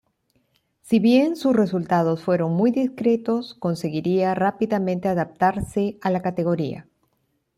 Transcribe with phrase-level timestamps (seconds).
[0.81, 6.87] Si bien sus resultados fueron muy discretos, conseguiría rápidamente adaptarse a la categoría.